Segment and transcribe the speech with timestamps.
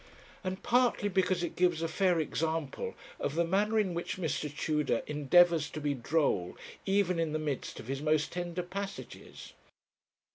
[0.43, 4.49] 'And partly because it gives a fair example of the manner in which Mr.
[4.51, 9.53] Tudor endeavours to be droll even in the midst of his most tender passages.